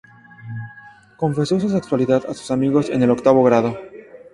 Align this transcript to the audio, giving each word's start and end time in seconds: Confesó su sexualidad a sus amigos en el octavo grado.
Confesó 1.15 1.59
su 1.59 1.69
sexualidad 1.69 2.23
a 2.27 2.33
sus 2.33 2.49
amigos 2.49 2.89
en 2.89 3.03
el 3.03 3.11
octavo 3.11 3.43
grado. 3.43 3.77